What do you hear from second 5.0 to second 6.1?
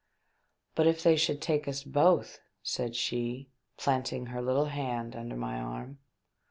under my arm.